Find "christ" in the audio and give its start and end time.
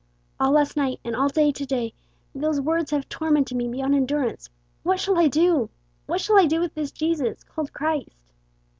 7.71-8.31